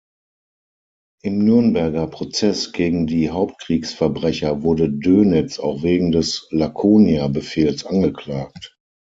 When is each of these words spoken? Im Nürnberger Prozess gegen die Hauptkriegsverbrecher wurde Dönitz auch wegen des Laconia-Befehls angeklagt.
Im 1.21 1.45
Nürnberger 1.45 2.07
Prozess 2.07 2.71
gegen 2.71 3.05
die 3.05 3.29
Hauptkriegsverbrecher 3.29 4.63
wurde 4.63 4.89
Dönitz 4.91 5.59
auch 5.59 5.83
wegen 5.83 6.11
des 6.11 6.47
Laconia-Befehls 6.49 7.85
angeklagt. 7.85 8.79